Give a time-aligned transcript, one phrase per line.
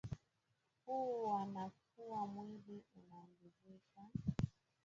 [0.87, 0.97] u
[1.29, 4.01] wanakua mwili unaongezeka